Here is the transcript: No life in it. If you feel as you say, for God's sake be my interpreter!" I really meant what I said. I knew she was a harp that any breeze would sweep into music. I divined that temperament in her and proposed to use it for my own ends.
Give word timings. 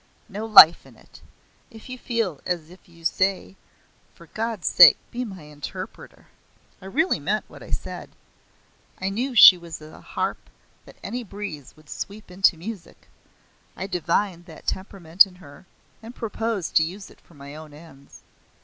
No 0.27 0.47
life 0.47 0.87
in 0.87 0.95
it. 0.95 1.21
If 1.69 1.87
you 1.87 1.95
feel 1.95 2.41
as 2.43 2.73
you 2.85 3.05
say, 3.05 3.55
for 4.15 4.25
God's 4.25 4.67
sake 4.67 4.97
be 5.11 5.23
my 5.23 5.43
interpreter!" 5.43 6.25
I 6.81 6.85
really 6.87 7.19
meant 7.19 7.45
what 7.47 7.61
I 7.61 7.69
said. 7.69 8.09
I 8.99 9.11
knew 9.11 9.35
she 9.35 9.59
was 9.59 9.79
a 9.79 10.01
harp 10.01 10.39
that 10.85 10.97
any 11.03 11.23
breeze 11.23 11.75
would 11.77 11.87
sweep 11.87 12.31
into 12.31 12.57
music. 12.57 13.09
I 13.77 13.85
divined 13.85 14.45
that 14.47 14.65
temperament 14.65 15.27
in 15.27 15.35
her 15.35 15.67
and 16.01 16.15
proposed 16.15 16.75
to 16.77 16.83
use 16.83 17.11
it 17.11 17.21
for 17.21 17.35
my 17.35 17.53
own 17.53 17.71
ends. 17.71 18.21